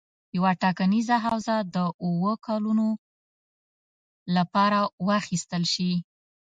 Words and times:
یوه 0.37 0.51
ټاکنیزه 0.63 1.15
حوزه 1.25 1.57
د 1.75 1.77
اووه 2.05 2.33
کلونو 2.47 2.87
لپاره 4.35 4.79
واخیستل 5.07 5.63
شي. 5.73 5.91